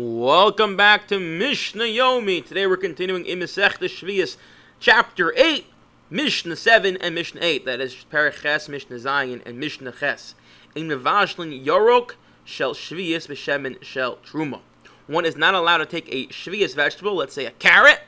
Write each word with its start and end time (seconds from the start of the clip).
Welcome 0.00 0.76
back 0.76 1.08
to 1.08 1.18
Mishnah 1.18 1.82
Yomi. 1.82 2.46
Today 2.46 2.68
we're 2.68 2.76
continuing 2.76 3.26
in 3.26 3.40
Masech 3.40 3.78
Shvius, 3.78 4.36
chapter 4.78 5.34
8, 5.36 5.66
Mishnah 6.08 6.54
7 6.54 6.96
and 6.98 7.16
Mishnah 7.16 7.40
8. 7.42 7.64
That 7.64 7.80
is 7.80 8.06
Perek 8.08 8.42
Ches, 8.42 8.68
Mishnah 8.68 8.94
Zayin, 8.94 9.44
and 9.44 9.58
Mishnah 9.58 9.90
Ches. 9.90 10.36
In 10.76 10.86
Mevashlin 10.86 11.64
Yorok 11.66 12.12
shel 12.44 12.74
Shvius 12.74 13.26
b'shemen 13.26 13.82
shel 13.82 14.18
Truma. 14.18 14.60
One 15.08 15.24
is 15.24 15.34
not 15.34 15.54
allowed 15.54 15.78
to 15.78 15.86
take 15.86 16.08
a 16.14 16.28
Shvius 16.28 16.76
vegetable, 16.76 17.16
let's 17.16 17.34
say 17.34 17.46
a 17.46 17.50
carrot, 17.50 17.98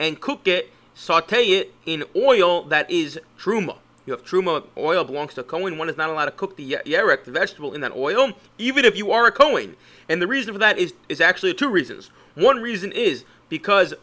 and 0.00 0.20
cook 0.20 0.48
it, 0.48 0.72
saute 0.94 1.44
it 1.44 1.72
in 1.84 2.02
oil 2.16 2.64
that 2.64 2.90
is 2.90 3.20
Truma. 3.38 3.76
You 4.06 4.12
have 4.12 4.24
truma 4.24 4.64
oil 4.78 5.04
belongs 5.04 5.34
to 5.34 5.40
a 5.40 5.44
Kohen. 5.44 5.78
One 5.78 5.88
is 5.88 5.96
not 5.96 6.08
allowed 6.08 6.26
to 6.26 6.30
cook 6.30 6.56
the 6.56 6.78
yerek, 6.86 7.24
the 7.24 7.32
vegetable, 7.32 7.74
in 7.74 7.80
that 7.80 7.94
oil, 7.94 8.32
even 8.56 8.84
if 8.84 8.96
you 8.96 9.10
are 9.10 9.26
a 9.26 9.32
Kohen. 9.32 9.76
And 10.08 10.22
the 10.22 10.28
reason 10.28 10.54
for 10.54 10.60
that 10.60 10.78
is, 10.78 10.94
is 11.08 11.20
actually 11.20 11.54
two 11.54 11.68
reasons. 11.68 12.10
One 12.36 12.62
reason 12.62 12.92
is 12.92 13.24
because 13.48 13.94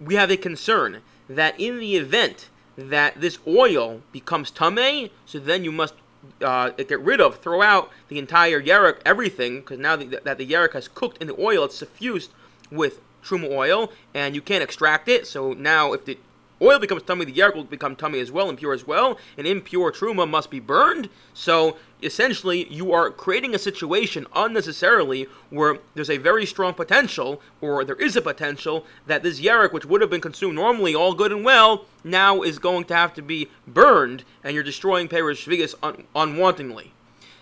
we 0.00 0.14
have 0.14 0.30
a 0.30 0.36
concern 0.36 1.02
that 1.28 1.58
in 1.58 1.80
the 1.80 1.96
event 1.96 2.48
that 2.76 3.20
this 3.20 3.38
oil 3.46 4.00
becomes 4.12 4.52
tame, 4.52 5.10
so 5.26 5.40
then 5.40 5.64
you 5.64 5.72
must 5.72 5.94
uh, 6.40 6.70
get 6.70 7.00
rid 7.00 7.20
of, 7.20 7.40
throw 7.40 7.60
out 7.60 7.90
the 8.08 8.18
entire 8.18 8.62
yerek, 8.62 9.00
everything, 9.04 9.56
because 9.56 9.80
now 9.80 9.96
the, 9.96 10.20
that 10.22 10.38
the 10.38 10.46
yerek 10.46 10.72
has 10.72 10.86
cooked 10.86 11.20
in 11.20 11.26
the 11.26 11.40
oil, 11.40 11.64
it's 11.64 11.76
suffused 11.76 12.30
with 12.70 13.00
truma 13.24 13.50
oil, 13.50 13.90
and 14.14 14.36
you 14.36 14.40
can't 14.40 14.62
extract 14.62 15.08
it. 15.08 15.26
So 15.26 15.52
now, 15.52 15.92
if 15.92 16.04
the 16.04 16.16
oil 16.60 16.78
becomes 16.78 17.02
tummy, 17.02 17.24
the 17.24 17.32
yerek 17.32 17.54
will 17.54 17.64
become 17.64 17.96
tummy 17.96 18.20
as 18.20 18.30
well, 18.30 18.48
impure 18.48 18.72
as 18.72 18.86
well, 18.86 19.18
and 19.36 19.46
impure 19.46 19.92
truma 19.92 20.28
must 20.28 20.50
be 20.50 20.60
burned. 20.60 21.08
So 21.34 21.76
essentially, 22.02 22.66
you 22.72 22.92
are 22.92 23.10
creating 23.10 23.54
a 23.54 23.58
situation 23.58 24.26
unnecessarily 24.34 25.26
where 25.50 25.78
there's 25.94 26.10
a 26.10 26.18
very 26.18 26.46
strong 26.46 26.74
potential, 26.74 27.40
or 27.60 27.84
there 27.84 27.96
is 27.96 28.16
a 28.16 28.22
potential, 28.22 28.86
that 29.06 29.22
this 29.22 29.40
yerek, 29.40 29.72
which 29.72 29.86
would 29.86 30.00
have 30.00 30.10
been 30.10 30.20
consumed 30.20 30.54
normally, 30.54 30.94
all 30.94 31.14
good 31.14 31.32
and 31.32 31.44
well, 31.44 31.84
now 32.04 32.42
is 32.42 32.58
going 32.58 32.84
to 32.84 32.94
have 32.94 33.14
to 33.14 33.22
be 33.22 33.48
burned, 33.66 34.24
and 34.42 34.54
you're 34.54 34.62
destroying 34.62 35.08
Perish 35.08 35.46
Shvigas 35.46 35.74
un- 35.82 36.04
unwantingly. 36.14 36.92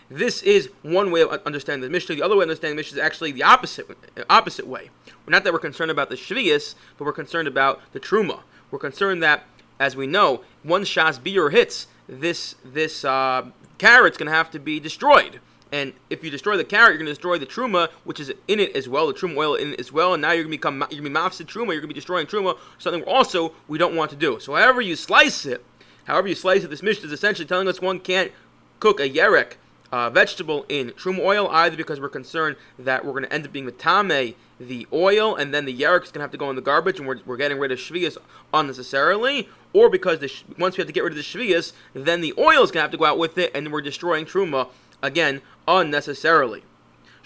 This 0.08 0.42
is 0.42 0.70
one 0.82 1.10
way 1.10 1.22
of 1.22 1.30
understanding 1.44 1.82
the 1.82 1.91
Mishnah. 1.91 2.14
The 2.14 2.22
other 2.22 2.36
way 2.36 2.44
of 2.44 2.48
understanding 2.48 2.76
the 2.76 2.80
Mishnah 2.80 2.98
is 2.98 3.04
actually 3.04 3.32
the 3.32 3.42
opposite 3.42 3.88
opposite 4.30 4.66
way. 4.66 4.91
Not 5.26 5.42
that 5.42 5.52
we're 5.52 5.58
concerned 5.58 5.91
about 5.91 6.10
the 6.10 6.14
Shvias, 6.14 6.76
but 6.96 7.04
we're 7.04 7.12
concerned 7.12 7.48
about 7.48 7.80
the 7.92 7.98
Truma. 7.98 8.42
We're 8.70 8.78
concerned 8.78 9.22
that, 9.22 9.45
as 9.78 9.97
we 9.97 10.06
know, 10.06 10.42
once 10.64 10.89
Shas 10.89 11.19
Biur 11.19 11.53
hits, 11.53 11.86
this 12.09 12.55
this 12.64 13.05
uh, 13.05 13.47
carrot's 13.78 14.17
going 14.17 14.27
to 14.27 14.34
have 14.34 14.50
to 14.53 14.59
be 14.59 14.81
destroyed. 14.81 15.41
And 15.72 15.92
if 16.11 16.22
you 16.22 16.31
destroy 16.31 16.56
the 16.56 16.64
carrot, 16.64 16.91
you're 16.91 16.98
going 16.98 17.06
to 17.06 17.12
destroy 17.12 17.39
the 17.39 17.47
truma, 17.47 17.91
which 18.05 18.20
is 18.20 18.33
in 18.47 18.61
it 18.61 18.77
as 18.77 18.89
well, 18.89 19.09
the 19.09 19.12
truma 19.12 19.37
oil 19.37 19.55
in 19.56 19.72
it 19.72 19.81
as 19.81 19.91
well. 19.91 20.14
And 20.14 20.22
now 20.22 20.31
you're 20.31 20.44
going 20.44 20.53
to 20.53 20.59
become 20.59 20.78
you're 20.91 21.03
going 21.03 21.05
to 21.05 21.11
be 21.11 21.17
mafsid 21.17 21.47
truma. 21.47 21.72
You're 21.72 21.81
going 21.81 21.83
to 21.83 21.89
be 21.89 21.94
destroying 21.94 22.27
truma, 22.27 22.56
something 22.78 23.03
also 23.03 23.53
we 23.69 23.78
don't 23.78 23.97
want 23.97 24.11
to 24.11 24.17
do. 24.17 24.39
So 24.41 24.55
however 24.55 24.81
you 24.81 24.97
slice 24.97 25.44
it, 25.44 25.64
however 26.05 26.28
you 26.28 26.34
slice 26.34 26.62
it, 26.64 26.70
this 26.70 26.83
Mishnah 26.83 27.06
is 27.06 27.12
essentially 27.12 27.47
telling 27.47 27.69
us 27.69 27.81
one 27.81 27.98
can't 27.98 28.31
cook 28.78 29.00
a 29.00 29.09
yerek 29.09 29.55
uh, 29.92 30.11
vegetable 30.11 30.67
in 30.69 30.91
truma 30.91 31.20
oil 31.20 31.48
either 31.48 31.77
because 31.77 32.00
we're 32.00 32.09
concerned 32.09 32.56
that 32.78 33.05
we're 33.05 33.12
going 33.12 33.25
to 33.25 33.33
end 33.33 33.44
up 33.44 33.53
being 33.53 33.70
tame 33.72 34.34
the 34.58 34.86
oil 34.92 35.36
and 35.36 35.52
then 35.52 35.64
the 35.64 35.80
yerek 35.80 36.04
is 36.04 36.10
going 36.10 36.20
to 36.20 36.20
have 36.20 36.30
to 36.30 36.38
go 36.38 36.48
in 36.50 36.56
the 36.56 36.62
garbage 36.62 36.98
and 36.98 37.06
we're, 37.06 37.20
we're 37.26 37.36
getting 37.36 37.58
rid 37.58 37.70
of 37.70 37.78
shvias 37.78 38.16
unnecessarily 38.54 39.48
or 39.72 39.90
because 39.90 40.18
the, 40.20 40.32
once 40.58 40.76
we 40.76 40.80
have 40.80 40.86
to 40.86 40.92
get 40.92 41.04
rid 41.04 41.12
of 41.12 41.16
the 41.16 41.22
shvias 41.22 41.72
then 41.94 42.20
the 42.20 42.32
oil 42.38 42.62
is 42.62 42.70
going 42.70 42.80
to 42.80 42.80
have 42.80 42.90
to 42.90 42.96
go 42.96 43.04
out 43.04 43.18
with 43.18 43.36
it 43.36 43.50
and 43.54 43.70
we're 43.70 43.82
destroying 43.82 44.24
truma 44.24 44.68
again 45.02 45.42
unnecessarily 45.68 46.62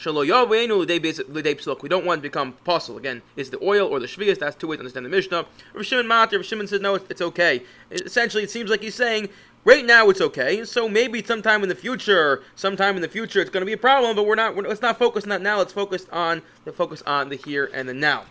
we 0.07 0.15
don't 0.15 2.07
want 2.07 2.19
to 2.19 2.23
become 2.23 2.49
apostle. 2.49 2.97
Again, 2.97 3.21
is 3.37 3.51
the 3.51 3.63
oil 3.63 3.87
or 3.87 4.01
the 4.01 4.07
shvias? 4.07 4.39
That's 4.39 4.57
two 4.57 4.67
ways 4.67 4.79
to 4.79 4.81
understand 4.81 5.05
the 5.05 5.11
Mishnah. 5.11 5.45
Rav 5.75 5.85
Shimon 5.85 6.07
Matir, 6.07 6.37
Rav 6.37 6.47
Shimon 6.47 6.67
says 6.67 6.81
no, 6.81 6.95
it's 6.95 7.21
okay. 7.21 7.63
Essentially, 7.91 8.43
it 8.43 8.51
seems 8.51 8.71
like 8.71 8.81
he's 8.81 8.95
saying 8.95 9.29
Right 9.63 9.85
now 9.85 10.09
it's 10.09 10.23
okay, 10.23 10.65
so 10.65 10.89
maybe 10.89 11.23
sometime 11.23 11.63
in 11.63 11.69
the 11.69 11.75
future, 11.75 12.43
sometime 12.57 12.97
in 12.97 13.03
the 13.03 13.09
future 13.09 13.41
it's 13.41 13.51
going 13.51 13.61
to 13.61 13.67
be 13.67 13.75
a 13.75 13.79
problem. 13.79 14.17
But 14.17 14.25
we're 14.25 14.35
not. 14.35 14.57
We're, 14.57 14.63
let's 14.63 14.81
not 14.81 14.99
focus 14.99 15.25
on 15.25 15.31
that 15.31 15.43
now. 15.43 15.59
Let's 15.59 15.73
focus 15.73 16.07
on 16.11 16.41
the 16.65 16.73
focus 16.73 17.03
on 17.07 17.29
the 17.29 17.37
here 17.37 17.71
and 17.75 17.87
the 17.87 17.93
now. 17.93 18.25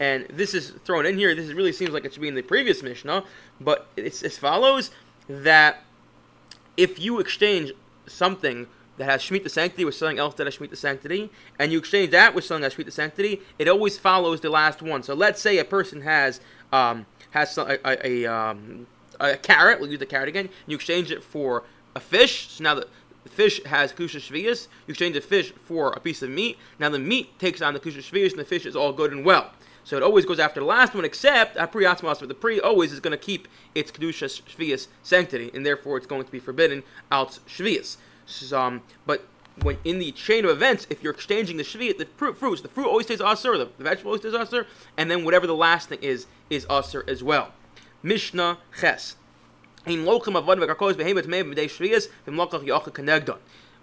And 0.00 0.26
this 0.28 0.54
is 0.54 0.70
thrown 0.84 1.06
in 1.06 1.18
here. 1.18 1.34
This 1.34 1.52
really 1.52 1.72
seems 1.72 1.90
like 1.90 2.04
it 2.04 2.12
should 2.12 2.22
be 2.22 2.28
in 2.28 2.34
the 2.34 2.42
previous 2.42 2.82
Mishnah, 2.82 3.24
but 3.60 3.88
it's 3.96 4.22
as 4.22 4.36
follows: 4.36 4.90
that 5.26 5.82
if 6.76 7.00
you 7.00 7.18
exchange 7.18 7.72
something 8.06 8.66
that 8.98 9.04
has 9.04 9.22
Shemitah 9.22 9.50
sanctity 9.50 9.84
with 9.84 9.94
something 9.94 10.18
else 10.18 10.34
that 10.34 10.46
has 10.46 10.56
Shemitah 10.56 10.76
sanctity, 10.76 11.30
and 11.58 11.72
you 11.72 11.78
exchange 11.78 12.10
that 12.10 12.34
with 12.34 12.44
something 12.44 12.62
that 12.62 12.74
has 12.74 12.84
Shemitah 12.84 12.92
sanctity, 12.92 13.40
it 13.58 13.68
always 13.68 13.96
follows 13.96 14.40
the 14.40 14.50
last 14.50 14.82
one. 14.82 15.02
So 15.02 15.14
let's 15.14 15.40
say 15.40 15.58
a 15.58 15.64
person 15.64 16.02
has 16.02 16.40
um, 16.72 17.06
has 17.30 17.56
a, 17.58 17.78
a, 17.84 18.24
a, 18.24 18.32
um, 18.32 18.86
a, 19.20 19.36
carrot. 19.36 19.80
We'll 19.80 19.90
use 19.90 19.98
the 19.98 20.06
carrot 20.06 20.28
again. 20.28 20.48
You 20.66 20.76
exchange 20.76 21.10
it 21.10 21.22
for 21.22 21.64
a 21.94 22.00
fish. 22.00 22.48
So 22.50 22.64
now 22.64 22.74
the, 22.74 22.88
fish 23.28 23.62
has 23.64 23.92
kedusha 23.92 24.20
shvius. 24.20 24.68
You 24.86 24.92
exchange 24.92 25.14
the 25.14 25.20
fish 25.20 25.52
for 25.64 25.92
a 25.92 26.00
piece 26.00 26.22
of 26.22 26.30
meat. 26.30 26.58
Now 26.78 26.88
the 26.88 26.98
meat 26.98 27.38
takes 27.38 27.60
on 27.62 27.74
the 27.74 27.80
kedusha 27.80 27.98
shvius, 28.10 28.30
and 28.30 28.40
the 28.40 28.44
fish 28.44 28.66
is 28.66 28.74
all 28.74 28.92
good 28.92 29.12
and 29.12 29.24
well. 29.24 29.50
So 29.84 29.96
it 29.96 30.02
always 30.02 30.26
goes 30.26 30.38
after 30.38 30.60
the 30.60 30.66
last 30.66 30.94
one, 30.94 31.04
except 31.04 31.56
a 31.56 31.66
atzmas, 31.66 32.20
but 32.20 32.28
the 32.28 32.34
pri 32.34 32.60
always 32.60 32.92
is 32.92 33.00
going 33.00 33.12
to 33.12 33.24
keep 33.24 33.48
its 33.74 33.90
kedusha 33.90 34.42
shvius 34.42 34.88
sanctity, 35.02 35.50
and 35.54 35.64
therefore 35.64 35.96
it's 35.96 36.06
going 36.06 36.24
to 36.24 36.30
be 36.30 36.38
forbidden 36.38 36.82
out 37.10 37.38
shvius. 37.46 37.96
So, 38.26 38.60
um, 38.60 38.82
but 39.06 39.26
when 39.62 39.78
in 39.84 39.98
the 39.98 40.12
chain 40.12 40.44
of 40.44 40.50
events, 40.50 40.86
if 40.90 41.02
you're 41.02 41.12
exchanging 41.12 41.56
the 41.56 41.62
shviat, 41.62 41.98
the 41.98 42.06
fruit, 42.16 42.36
fruits, 42.36 42.62
the 42.62 42.68
fruit 42.68 42.86
always 42.86 43.06
stays 43.06 43.20
usher, 43.20 43.56
the, 43.56 43.68
the 43.78 43.84
vegetable 43.84 44.10
always 44.10 44.22
stays 44.22 44.34
usher, 44.34 44.66
and 44.96 45.10
then 45.10 45.24
whatever 45.24 45.46
the 45.46 45.54
last 45.54 45.88
thing 45.88 45.98
is, 46.02 46.26
is 46.50 46.66
usher 46.68 47.04
as 47.08 47.22
well. 47.22 47.52
Mishnah 48.02 48.58
Ches. 48.80 49.16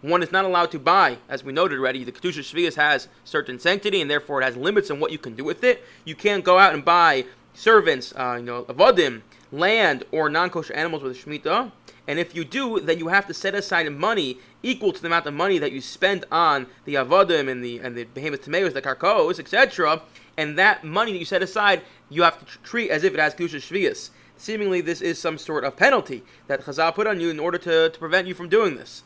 One 0.01 0.21
is 0.21 0.31
not 0.31 0.45
allowed 0.45 0.71
to 0.71 0.79
buy, 0.79 1.17
as 1.27 1.43
we 1.43 1.51
noted 1.51 1.79
already, 1.79 2.03
the 2.03 2.11
Kedusha 2.11 2.41
Shvias 2.41 2.75
has 2.75 3.07
certain 3.23 3.57
sanctity, 3.59 4.01
and 4.01 4.11
therefore 4.11 4.41
it 4.41 4.45
has 4.45 4.55
limits 4.55 4.91
on 4.91 4.99
what 4.99 5.11
you 5.11 5.17
can 5.17 5.35
do 5.35 5.43
with 5.43 5.63
it. 5.63 5.83
You 6.03 6.15
can't 6.15 6.43
go 6.43 6.59
out 6.59 6.73
and 6.73 6.85
buy 6.85 7.25
servants, 7.53 8.13
uh, 8.15 8.35
you 8.37 8.45
know, 8.45 8.63
avodim, 8.63 9.23
land, 9.51 10.03
or 10.11 10.29
non-kosher 10.29 10.73
animals 10.73 11.01
with 11.01 11.13
a 11.13 11.15
Shemitah. 11.15 11.71
And 12.07 12.19
if 12.19 12.35
you 12.35 12.45
do, 12.45 12.79
then 12.79 12.99
you 12.99 13.07
have 13.07 13.27
to 13.27 13.33
set 13.33 13.55
aside 13.55 13.91
money 13.91 14.37
equal 14.61 14.93
to 14.93 15.01
the 15.01 15.07
amount 15.07 15.25
of 15.25 15.33
money 15.33 15.57
that 15.57 15.71
you 15.71 15.81
spend 15.81 16.25
on 16.31 16.67
the 16.85 16.95
avodim 16.95 17.49
and 17.49 17.63
the 17.63 17.79
and 17.79 17.95
the 17.95 18.03
behemoth 18.03 18.43
tomatoes, 18.43 18.73
the 18.73 18.81
karkos, 18.81 19.39
etc. 19.39 20.01
And 20.37 20.57
that 20.59 20.83
money 20.83 21.13
that 21.13 21.17
you 21.17 21.25
set 21.25 21.41
aside, 21.41 21.81
you 22.09 22.23
have 22.23 22.39
to 22.39 22.45
treat 22.59 22.89
as 22.91 23.03
if 23.03 23.13
it 23.13 23.19
has 23.19 23.33
kedusha 23.33 23.57
shvius. 23.57 24.11
Seemingly, 24.37 24.81
this 24.81 25.01
is 25.01 25.19
some 25.19 25.37
sort 25.37 25.63
of 25.63 25.77
penalty 25.77 26.23
that 26.47 26.61
Chazal 26.61 26.93
put 26.93 27.07
on 27.07 27.19
you 27.19 27.29
in 27.29 27.39
order 27.39 27.57
to, 27.57 27.89
to 27.89 27.99
prevent 27.99 28.27
you 28.27 28.33
from 28.33 28.49
doing 28.49 28.75
this. 28.75 29.03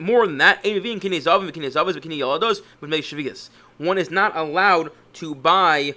More 0.00 0.26
than 0.26 0.38
that, 0.38 0.64
one 3.78 3.98
is 3.98 4.10
not 4.10 4.36
allowed 4.36 4.90
to 5.12 5.34
buy 5.34 5.94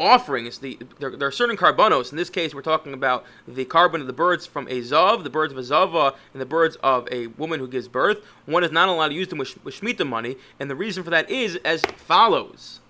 offerings. 0.00 0.58
The 0.58 0.78
there, 0.98 1.14
there, 1.14 1.28
are 1.28 1.32
certain 1.32 1.56
korbanos. 1.56 2.10
In 2.10 2.16
this 2.16 2.30
case, 2.30 2.54
we're 2.54 2.62
talking 2.62 2.94
about 2.94 3.24
the 3.46 3.64
korban 3.66 4.00
of 4.00 4.06
the 4.06 4.12
birds 4.12 4.46
from 4.46 4.66
a 4.68 4.80
zav, 4.80 5.22
the 5.22 5.30
birds 5.30 5.52
of 5.52 5.58
a 5.58 5.62
zava, 5.62 6.14
and 6.32 6.40
the 6.40 6.46
birds 6.46 6.76
of 6.82 7.06
a 7.12 7.28
woman 7.28 7.60
who 7.60 7.68
gives 7.68 7.86
birth. 7.86 8.24
One 8.46 8.64
is 8.64 8.72
not 8.72 8.88
allowed 8.88 9.08
to 9.08 9.14
use 9.14 9.28
them 9.28 9.38
with, 9.38 9.62
with 9.62 9.80
shmita 9.80 10.08
money, 10.08 10.36
and 10.58 10.70
the 10.70 10.74
reason 10.74 11.04
for 11.04 11.10
that 11.10 11.30
is 11.30 11.56
as 11.64 11.82
follows. 11.82 12.80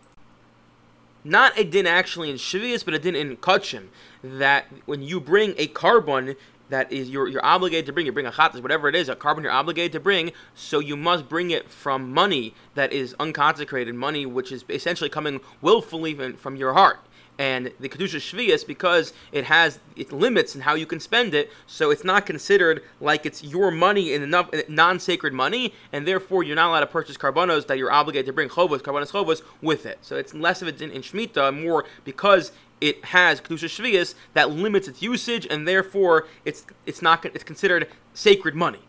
Not 1.23 1.59
a 1.59 1.65
din 1.65 1.87
actually 1.87 2.31
in 2.31 2.37
Shvius, 2.37 2.83
but 2.85 2.95
a 2.95 2.99
din 2.99 3.15
in 3.15 3.37
Kachim. 3.37 3.89
That 4.25 4.67
when 4.87 5.03
you 5.03 5.21
bring 5.21 5.55
a 5.59 5.67
korban 5.67 6.37
that 6.71 6.91
is 6.91 7.11
you're, 7.11 7.29
you're 7.29 7.45
obligated 7.45 7.87
to 7.87 7.93
bring. 7.93 8.07
You 8.07 8.13
bring 8.13 8.27
a 8.27 8.33
chatas, 8.33 8.63
whatever 8.63 8.89
it 8.89 8.95
is, 8.95 9.09
a 9.09 9.17
korban 9.17 9.43
you're 9.43 9.53
obligated 9.53 9.93
to 9.93 10.01
bring. 10.01 10.33
So 10.55 10.79
you 10.79 10.97
must 10.97 11.29
bring 11.29 11.51
it 11.51 11.69
from 11.69 12.13
money 12.13 12.55
that 12.75 12.93
is 12.93 13.15
unconsecrated, 13.21 13.95
money 13.95 14.27
which 14.27 14.51
is 14.51 14.65
essentially 14.69 15.11
coming 15.11 15.41
willfully 15.61 16.15
from 16.37 16.57
your 16.57 16.73
heart. 16.73 17.01
And 17.39 17.73
the 17.81 17.89
kedusha 17.89 18.19
shvius 18.19 18.67
because 18.67 19.15
it 19.33 19.45
has 19.45 19.79
it 19.97 20.13
limits 20.13 20.55
in 20.55 20.61
how 20.61 20.75
you 20.75 20.85
can 20.85 21.01
spend 21.01 21.33
it, 21.33 21.51
so 21.67 21.91
it's 21.91 22.05
not 22.05 22.27
considered 22.27 22.83
like 23.01 23.25
it's 23.25 23.43
your 23.43 23.71
money 23.71 24.13
in 24.13 24.23
enough 24.23 24.53
uh, 24.53 24.59
non-sacred 24.69 25.33
money, 25.33 25.73
and 25.91 26.07
therefore 26.07 26.43
you're 26.43 26.57
not 26.57 26.69
allowed 26.69 26.81
to 26.81 26.87
purchase 26.87 27.17
korbanos 27.17 27.67
that 27.69 27.79
you're 27.79 27.91
obligated 27.91 28.27
to 28.27 28.35
bring 28.35 28.51
chovos, 28.51 28.83
korbanos 28.83 29.11
chovos 29.11 29.41
with 29.63 29.87
it. 29.87 29.99
So 30.03 30.17
it's 30.17 30.35
less 30.35 30.61
of 30.61 30.69
it 30.69 30.83
in, 30.83 30.91
in 30.91 31.01
shmita, 31.01 31.59
more 31.65 31.87
because 32.05 32.53
it 32.81 33.05
has 33.07 33.41
kedusha 33.41 33.69
shvius 33.69 34.15
that 34.35 34.51
limits 34.51 34.89
its 34.89 35.03
usage, 35.03 35.47
and 35.51 35.67
therefore 35.67 36.27
it's 36.45 36.65
it's 36.87 37.03
not 37.03 37.25
it's 37.25 37.45
considered 37.45 37.89
sacred 38.15 38.55
money. 38.55 38.81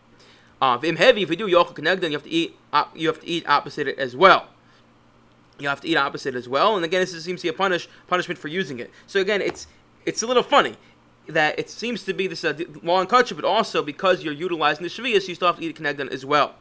Uh, 0.60 0.78
if 0.82 0.96
heavy, 0.98 1.22
if 1.22 1.30
you 1.30 1.36
do 1.36 1.48
yochel 1.48 1.74
then 2.00 2.10
you 2.10 2.16
have 2.16 2.22
to 2.22 2.30
eat 2.30 2.56
you 2.94 3.08
have 3.08 3.20
to 3.20 3.26
eat 3.28 3.48
opposite 3.48 3.86
it 3.88 3.98
as 3.98 4.16
well. 4.16 4.48
You 5.58 5.68
have 5.68 5.80
to 5.82 5.88
eat 5.88 5.96
opposite 5.96 6.34
as 6.34 6.48
well, 6.48 6.76
and 6.76 6.84
again, 6.84 7.00
this 7.00 7.10
seems 7.24 7.40
to 7.42 7.46
be 7.46 7.48
a 7.50 7.52
punish 7.52 7.88
punishment 8.06 8.38
for 8.38 8.48
using 8.48 8.78
it. 8.78 8.90
So 9.06 9.20
again, 9.20 9.42
it's 9.42 9.66
it's 10.06 10.22
a 10.22 10.26
little 10.26 10.42
funny. 10.42 10.76
that 11.28 11.58
it 11.58 11.70
seems 11.70 12.04
to 12.04 12.12
be 12.12 12.26
this 12.26 12.44
uh, 12.44 12.58
law 12.82 13.00
and 13.00 13.08
culture, 13.08 13.34
but 13.34 13.44
also 13.44 13.82
because 13.82 14.24
you're 14.24 14.34
utilizing 14.34 14.82
the 14.82 14.88
shvius, 14.88 15.28
you 15.28 15.34
still 15.34 15.48
have 15.48 15.56
to 15.58 15.64
eat 15.64 15.76
kenegdan 15.76 16.10
as 16.10 16.24
well. 16.24 16.54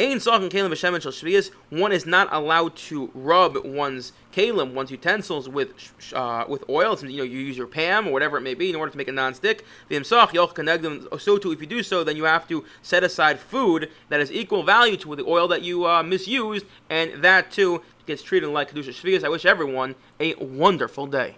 Ein 0.00 0.18
Sachin 0.18 0.48
Keilim 0.48 0.70
B'Shemen 0.70 1.02
Shel 1.02 1.12
Shvias, 1.12 1.50
one 1.68 1.92
is 1.92 2.06
not 2.06 2.28
allowed 2.32 2.74
to 2.76 3.10
rub 3.14 3.62
one's 3.64 4.12
keilim, 4.32 4.72
one's 4.72 4.90
utensils 4.90 5.50
with 5.50 5.74
uh, 6.14 6.46
with 6.48 6.64
and 6.68 7.12
you 7.12 7.18
know 7.18 7.24
you 7.24 7.38
use 7.38 7.58
your 7.58 7.66
pam 7.66 8.08
or 8.08 8.12
whatever 8.12 8.38
it 8.38 8.40
may 8.40 8.54
be 8.54 8.70
in 8.70 8.76
order 8.76 8.90
to 8.90 8.96
make 8.96 9.08
a 9.08 9.12
non-stick. 9.12 9.64
So 10.02 10.26
too, 10.26 11.52
if 11.52 11.60
you 11.60 11.66
do 11.66 11.82
so, 11.82 12.04
then 12.04 12.16
you 12.16 12.24
have 12.24 12.48
to 12.48 12.64
set 12.80 13.04
aside 13.04 13.38
food 13.38 13.90
that 14.08 14.20
is 14.20 14.32
equal 14.32 14.62
value 14.62 14.96
to 14.96 15.14
the 15.14 15.24
oil 15.26 15.46
that 15.48 15.60
you 15.62 15.86
uh, 15.86 16.02
misused, 16.02 16.64
and 16.88 17.22
that 17.22 17.50
too 17.50 17.82
gets 18.06 18.22
treated 18.22 18.48
like 18.48 18.72
kedusha 18.72 18.90
shvias. 18.90 19.24
I 19.24 19.28
wish 19.28 19.44
everyone 19.44 19.94
a 20.18 20.34
wonderful 20.36 21.06
day. 21.06 21.36